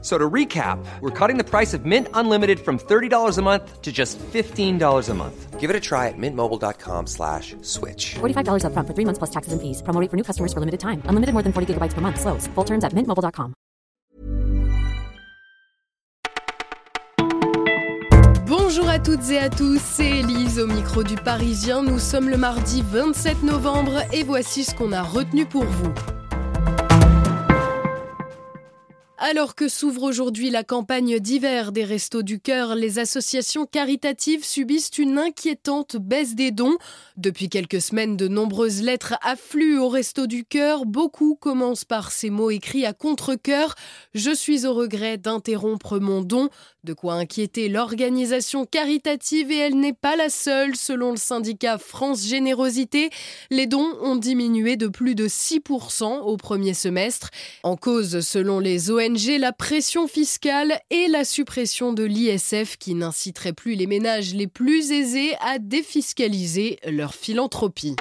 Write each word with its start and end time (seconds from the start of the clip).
So 0.00 0.16
to 0.16 0.30
recap, 0.30 0.78
we're 1.00 1.10
cutting 1.10 1.38
the 1.38 1.44
price 1.44 1.74
of 1.74 1.84
Mint 1.84 2.06
Unlimited 2.14 2.60
from 2.60 2.78
$30 2.78 3.36
a 3.36 3.42
month 3.42 3.82
to 3.82 3.90
just 3.90 4.16
$15 4.18 5.08
a 5.08 5.14
month. 5.14 5.58
Give 5.58 5.70
it 5.70 5.74
a 5.74 5.80
try 5.80 6.06
at 6.06 6.14
mintmobile.com 6.16 7.08
slash 7.08 7.56
switch. 7.62 8.14
$45 8.20 8.62
upfront 8.62 8.86
for 8.86 8.94
three 8.94 9.04
months 9.04 9.18
plus 9.18 9.30
taxes 9.30 9.52
and 9.52 9.60
fees. 9.60 9.82
Promo 9.82 10.00
rate 10.00 10.08
for 10.08 10.16
new 10.16 10.22
customers 10.22 10.52
for 10.52 10.60
limited 10.60 10.78
time. 10.78 11.02
Unlimited 11.06 11.32
more 11.34 11.42
than 11.42 11.52
40 11.52 11.74
gigabytes 11.74 11.94
per 11.94 12.00
month. 12.00 12.20
Slows. 12.20 12.46
Full 12.54 12.64
terms 12.64 12.84
at 12.84 12.92
mintmobile.com. 12.92 13.54
Bonjour 18.46 18.88
à 18.88 18.98
toutes 18.98 19.30
et 19.30 19.38
à 19.38 19.50
tous, 19.50 19.80
c'est 19.80 20.20
Elise 20.20 20.58
au 20.58 20.66
micro 20.66 21.02
du 21.02 21.16
Parisien. 21.16 21.82
Nous 21.82 21.98
sommes 21.98 22.28
le 22.28 22.36
mardi 22.36 22.82
27 22.82 23.42
novembre 23.42 24.02
et 24.12 24.22
voici 24.22 24.62
ce 24.62 24.74
qu'on 24.74 24.92
a 24.92 25.02
retenu 25.02 25.44
pour 25.46 25.64
vous. 25.64 25.92
Alors 29.20 29.56
que 29.56 29.66
s'ouvre 29.66 30.04
aujourd'hui 30.04 30.48
la 30.48 30.62
campagne 30.62 31.18
d'hiver 31.18 31.72
des 31.72 31.82
Restos 31.82 32.22
du 32.22 32.38
Cœur, 32.38 32.76
les 32.76 33.00
associations 33.00 33.66
caritatives 33.66 34.44
subissent 34.44 34.96
une 34.96 35.18
inquiétante 35.18 35.96
baisse 35.96 36.36
des 36.36 36.52
dons. 36.52 36.76
Depuis 37.16 37.48
quelques 37.48 37.80
semaines, 37.80 38.16
de 38.16 38.28
nombreuses 38.28 38.80
lettres 38.80 39.14
affluent 39.22 39.80
au 39.80 39.88
Restos 39.88 40.28
du 40.28 40.44
Cœur. 40.44 40.86
Beaucoup 40.86 41.34
commencent 41.34 41.84
par 41.84 42.12
ces 42.12 42.30
mots 42.30 42.52
écrits 42.52 42.86
à 42.86 42.92
contre-cœur. 42.92 43.74
Je 44.14 44.30
suis 44.30 44.66
au 44.66 44.72
regret 44.72 45.18
d'interrompre 45.18 45.98
mon 45.98 46.22
don. 46.22 46.48
De 46.84 46.92
quoi 46.92 47.14
inquiéter 47.14 47.68
l'organisation 47.68 48.66
caritative 48.66 49.50
et 49.50 49.56
elle 49.56 49.80
n'est 49.80 49.92
pas 49.92 50.14
la 50.14 50.30
seule. 50.30 50.76
Selon 50.76 51.10
le 51.10 51.16
syndicat 51.16 51.76
France 51.76 52.24
Générosité, 52.24 53.10
les 53.50 53.66
dons 53.66 53.96
ont 54.00 54.14
diminué 54.14 54.76
de 54.76 54.86
plus 54.86 55.16
de 55.16 55.26
6% 55.26 56.20
au 56.20 56.36
premier 56.36 56.72
semestre. 56.72 57.30
En 57.64 57.76
cause, 57.76 58.20
selon 58.20 58.60
les 58.60 58.92
ONG, 58.92 59.07
la 59.08 59.52
pression 59.52 60.06
fiscale 60.06 60.80
et 60.90 61.08
la 61.08 61.24
suppression 61.24 61.94
de 61.94 62.04
l'ISF 62.04 62.76
qui 62.76 62.94
n'inciterait 62.94 63.54
plus 63.54 63.74
les 63.74 63.86
ménages 63.86 64.34
les 64.34 64.46
plus 64.46 64.92
aisés 64.92 65.34
à 65.40 65.58
défiscaliser 65.58 66.78
leur 66.86 67.14
philanthropie. 67.14 67.96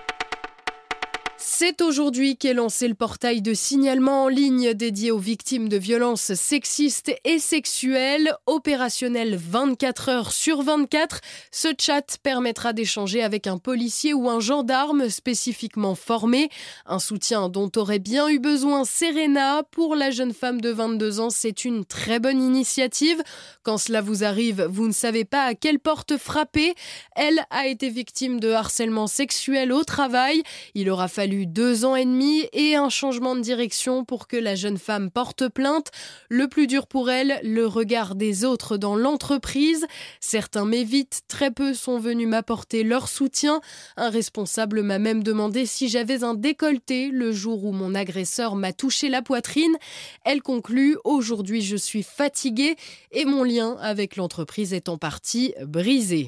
C'est 1.39 1.83
aujourd'hui 1.83 2.35
qu'est 2.35 2.55
lancé 2.55 2.87
le 2.87 2.95
portail 2.95 3.43
de 3.43 3.53
signalement 3.53 4.23
en 4.23 4.27
ligne 4.27 4.73
dédié 4.73 5.11
aux 5.11 5.19
victimes 5.19 5.69
de 5.69 5.77
violences 5.77 6.33
sexistes 6.33 7.11
et 7.25 7.37
sexuelles, 7.37 8.33
opérationnel 8.47 9.35
24 9.35 10.09
heures 10.09 10.31
sur 10.31 10.63
24. 10.63 11.21
Ce 11.51 11.67
chat 11.79 12.17
permettra 12.23 12.73
d'échanger 12.73 13.21
avec 13.21 13.45
un 13.45 13.59
policier 13.59 14.15
ou 14.15 14.27
un 14.29 14.39
gendarme 14.39 15.09
spécifiquement 15.09 15.93
formé, 15.93 16.49
un 16.87 16.97
soutien 16.97 17.49
dont 17.49 17.71
aurait 17.75 17.99
bien 17.99 18.27
eu 18.29 18.39
besoin 18.39 18.83
Serena. 18.83 19.61
Pour 19.69 19.95
la 19.95 20.09
jeune 20.09 20.33
femme 20.33 20.59
de 20.59 20.71
22 20.71 21.19
ans, 21.19 21.29
c'est 21.29 21.65
une 21.65 21.85
très 21.85 22.19
bonne 22.19 22.41
initiative. 22.41 23.21
Quand 23.61 23.77
cela 23.77 24.01
vous 24.01 24.23
arrive, 24.23 24.63
vous 24.63 24.87
ne 24.87 24.93
savez 24.93 25.23
pas 25.23 25.43
à 25.43 25.53
quelle 25.53 25.79
porte 25.79 26.17
frapper. 26.17 26.73
Elle 27.15 27.45
a 27.51 27.67
été 27.67 27.89
victime 27.89 28.39
de 28.39 28.49
harcèlement 28.49 29.05
sexuel 29.05 29.71
au 29.71 29.83
travail. 29.83 30.41
Il 30.73 30.89
aura 30.89 31.07
fallu 31.07 31.26
deux 31.27 31.85
ans 31.85 31.95
et 31.95 32.05
demi 32.05 32.47
et 32.53 32.75
un 32.75 32.89
changement 32.89 33.35
de 33.35 33.41
direction 33.41 34.05
pour 34.05 34.27
que 34.27 34.37
la 34.37 34.55
jeune 34.55 34.77
femme 34.77 35.11
porte 35.11 35.49
plainte. 35.49 35.91
Le 36.29 36.47
plus 36.47 36.67
dur 36.67 36.87
pour 36.87 37.09
elle, 37.09 37.39
le 37.43 37.67
regard 37.67 38.15
des 38.15 38.45
autres 38.45 38.77
dans 38.77 38.95
l'entreprise. 38.95 39.85
Certains 40.19 40.65
m'évitent, 40.65 41.21
très 41.27 41.51
peu 41.51 41.73
sont 41.73 41.99
venus 41.99 42.27
m'apporter 42.27 42.83
leur 42.83 43.07
soutien. 43.07 43.61
Un 43.97 44.09
responsable 44.09 44.83
m'a 44.83 44.99
même 44.99 45.23
demandé 45.23 45.65
si 45.65 45.89
j'avais 45.89 46.23
un 46.23 46.33
décolleté 46.33 47.09
le 47.09 47.31
jour 47.31 47.65
où 47.65 47.71
mon 47.71 47.93
agresseur 47.95 48.55
m'a 48.55 48.73
touché 48.73 49.09
la 49.09 49.21
poitrine. 49.21 49.75
Elle 50.23 50.41
conclut 50.41 50.97
Aujourd'hui 51.03 51.61
je 51.61 51.75
suis 51.75 52.03
fatiguée 52.03 52.75
et 53.11 53.25
mon 53.25 53.43
lien 53.43 53.77
avec 53.81 54.15
l'entreprise 54.15 54.73
est 54.73 54.89
en 54.89 54.97
partie 54.97 55.53
brisé. 55.65 56.25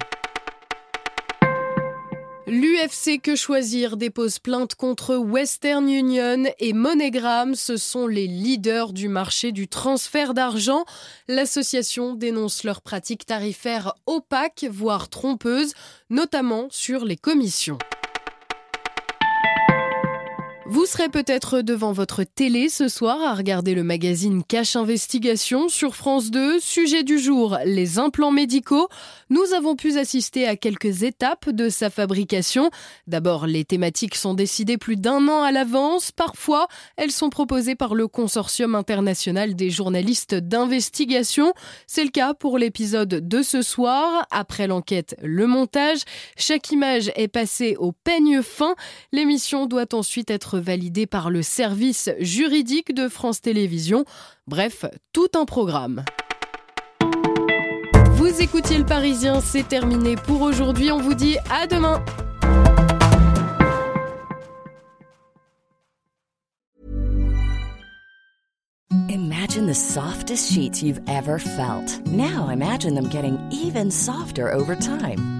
L'UFC 2.50 3.20
Que 3.22 3.36
Choisir 3.36 3.96
dépose 3.96 4.40
plainte 4.40 4.74
contre 4.74 5.14
Western 5.14 5.88
Union 5.88 6.46
et 6.58 6.72
MoneyGram. 6.72 7.54
Ce 7.54 7.76
sont 7.76 8.08
les 8.08 8.26
leaders 8.26 8.92
du 8.92 9.08
marché 9.08 9.52
du 9.52 9.68
transfert 9.68 10.34
d'argent. 10.34 10.84
L'association 11.28 12.16
dénonce 12.16 12.64
leurs 12.64 12.82
pratiques 12.82 13.24
tarifaires 13.24 13.94
opaques, 14.06 14.66
voire 14.68 15.08
trompeuses, 15.08 15.74
notamment 16.10 16.66
sur 16.72 17.04
les 17.04 17.16
commissions. 17.16 17.78
Vous 20.72 20.86
serez 20.86 21.08
peut-être 21.08 21.62
devant 21.62 21.90
votre 21.90 22.22
télé 22.22 22.68
ce 22.68 22.86
soir 22.86 23.20
à 23.22 23.34
regarder 23.34 23.74
le 23.74 23.82
magazine 23.82 24.44
Cache 24.44 24.76
Investigation 24.76 25.68
sur 25.68 25.96
France 25.96 26.30
2. 26.30 26.60
Sujet 26.60 27.02
du 27.02 27.18
jour, 27.18 27.58
les 27.64 27.98
implants 27.98 28.30
médicaux. 28.30 28.88
Nous 29.30 29.52
avons 29.52 29.74
pu 29.74 29.98
assister 29.98 30.46
à 30.46 30.54
quelques 30.54 31.02
étapes 31.02 31.50
de 31.50 31.70
sa 31.70 31.90
fabrication. 31.90 32.70
D'abord, 33.08 33.48
les 33.48 33.64
thématiques 33.64 34.14
sont 34.14 34.32
décidées 34.32 34.78
plus 34.78 34.94
d'un 34.94 35.26
an 35.26 35.42
à 35.42 35.50
l'avance. 35.50 36.12
Parfois, 36.12 36.68
elles 36.96 37.10
sont 37.10 37.30
proposées 37.30 37.74
par 37.74 37.96
le 37.96 38.06
Consortium 38.06 38.76
international 38.76 39.56
des 39.56 39.70
journalistes 39.70 40.36
d'investigation. 40.36 41.52
C'est 41.88 42.04
le 42.04 42.10
cas 42.10 42.32
pour 42.32 42.58
l'épisode 42.58 43.08
de 43.26 43.42
ce 43.42 43.62
soir. 43.62 44.24
Après 44.30 44.68
l'enquête, 44.68 45.16
le 45.20 45.48
montage. 45.48 46.02
Chaque 46.36 46.70
image 46.70 47.10
est 47.16 47.26
passée 47.26 47.74
au 47.76 47.90
peigne 47.90 48.40
fin. 48.40 48.76
L'émission 49.10 49.66
doit 49.66 49.92
ensuite 49.96 50.30
être 50.30 50.59
validé 50.60 51.06
par 51.06 51.30
le 51.30 51.42
service 51.42 52.10
juridique 52.18 52.94
de 52.94 53.08
France 53.08 53.40
Télévisions. 53.40 54.04
Bref, 54.46 54.84
tout 55.12 55.28
un 55.34 55.44
programme. 55.44 56.04
Vous 58.12 58.40
écoutiez 58.40 58.78
le 58.78 58.84
Parisien, 58.84 59.40
c'est 59.40 59.66
terminé 59.66 60.14
pour 60.14 60.42
aujourd'hui. 60.42 60.92
On 60.92 61.00
vous 61.00 61.14
dit 61.14 61.36
à 61.50 61.66
demain. 61.66 62.04
Imagine 69.08 69.66
the 69.66 69.74
softest 69.74 70.52
sheets 70.52 70.82
you've 70.82 71.00
ever 71.08 71.38
felt. 71.38 72.06
Now 72.06 72.50
imagine 72.50 72.94
them 72.94 73.08
getting 73.08 73.38
even 73.50 73.90
softer 73.90 74.52
over 74.52 74.76
time. 74.76 75.39